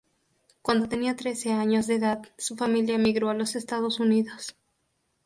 [0.63, 4.55] Cuando tenía trece años de edad, su familia emigró a los Estados Unidos.